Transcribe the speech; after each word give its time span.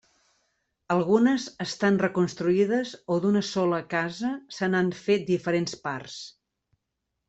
Algunes 0.95 1.45
estan 1.65 1.99
reconstruïdes 2.05 2.95
o 3.17 3.19
d'una 3.27 3.45
sola 3.53 3.83
casa 3.95 4.35
se 4.59 4.75
n'han 4.75 4.93
fet 5.07 5.31
diferents 5.33 5.83
parts. 5.89 6.23